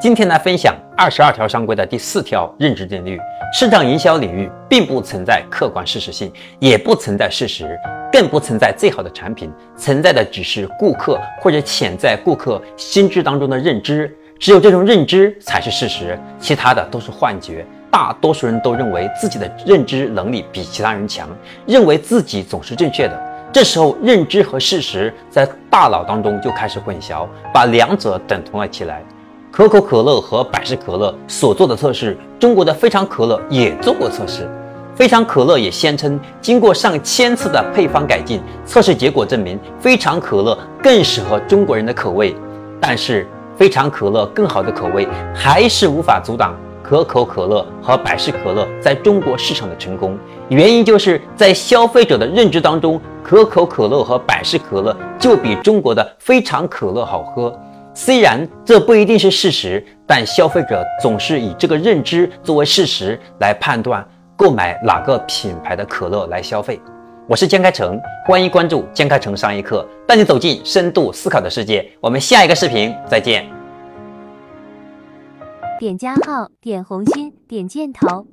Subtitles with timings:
[0.00, 3.18] 今天来分享二十二条商规的第四条认知定律：
[3.52, 7.76] 市场营销领域并不存在客观事实性，也不存在事实，
[8.12, 14.16] 更不存在最好的产品，存在的只是顾客或者潜在顾客心智当中的认知。
[14.38, 17.66] 只有这种认知才是事实，其他的都是幻觉。
[17.90, 21.28] 大多数人都认为自己的认知能力比其他人强，
[21.66, 23.20] 认为自己总是正确的。
[23.52, 29.02] 这时候，认知和事实在大脑当中就开始混淆，把两者等同了起来。
[29.58, 34.48] 可口可乐和百事可乐所做的测试，中国的非常可乐也做过测试。
[34.94, 42.36] 非常可乐也宣称，经过上千次的配方改进，测试结果证明非常可乐更适合中国人的口味。
[42.80, 50.16] 但是，非常可乐更好的口味还是无法阻挡可口可乐和百事可乐在中国市场的成功。
[50.50, 57.52] 原因就是在消费者的认知当中，可口可乐和百事可乐就比中国的非常可乐好喝。
[58.00, 66.80] 虽然这不一定是事实，但消费者总是以这个认知作为事实来判断购买哪个品牌的可乐来消费。
[67.28, 71.90] 我是江开成，欢迎关注江开成商业课，带你走进深度思考的世界。
[72.00, 73.44] 我们下一个视频再见。
[75.80, 78.28] 点加号，点红心，点箭头。